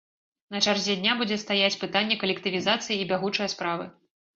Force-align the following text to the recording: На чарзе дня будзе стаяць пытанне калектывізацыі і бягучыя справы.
На 0.55 0.61
чарзе 0.65 0.95
дня 1.01 1.13
будзе 1.21 1.39
стаяць 1.45 1.79
пытанне 1.85 2.21
калектывізацыі 2.27 2.95
і 3.03 3.09
бягучыя 3.15 3.57
справы. 3.59 3.93